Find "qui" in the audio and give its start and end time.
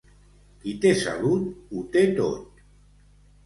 0.63-0.73